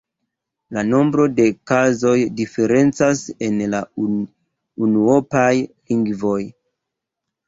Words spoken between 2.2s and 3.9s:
diferencas en la